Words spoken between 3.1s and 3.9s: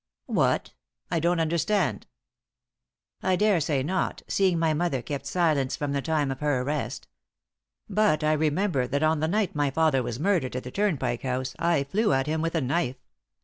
"I daresay